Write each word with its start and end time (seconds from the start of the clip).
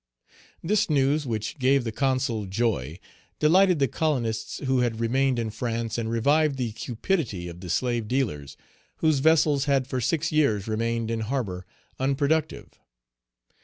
This 0.63 0.89
news, 0.89 1.27
which 1.27 1.59
gave 1.59 1.83
the 1.83 1.91
Consul 1.91 2.47
joy, 2.47 2.97
delighted 3.37 3.77
the 3.77 3.87
colonists 3.87 4.57
who 4.57 4.79
had 4.79 4.99
remained 4.99 5.37
in 5.37 5.51
France, 5.51 5.95
and 5.95 6.09
revived 6.09 6.57
the 6.57 6.71
cupidity 6.71 7.47
of 7.47 7.59
the 7.59 7.69
slave 7.69 8.07
dealers 8.07 8.57
whose 8.95 9.19
vessels 9.19 9.65
had 9.65 9.85
for 9.85 10.01
six 10.01 10.31
years 10.31 10.67
remained 10.67 11.11
in 11.11 11.19
harbor 11.19 11.67
unproductive. 11.99 12.71